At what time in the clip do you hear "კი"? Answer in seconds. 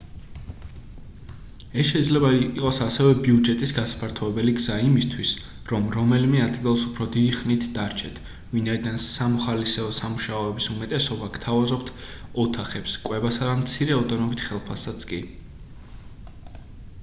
15.13-15.23